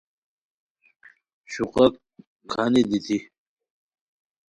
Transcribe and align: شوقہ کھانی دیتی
شوقہ 1.51 1.85
کھانی 2.51 2.81
دیتی 2.89 3.17